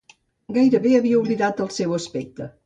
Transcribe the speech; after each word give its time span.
Gairebé 0.55 0.93
havia 0.99 1.19
oblidat 1.19 1.63
el 1.67 1.71
seu 1.77 1.95
aspecte. 2.01 2.51